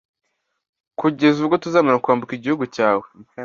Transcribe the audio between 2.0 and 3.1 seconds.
kwambuka igihugu cyawe.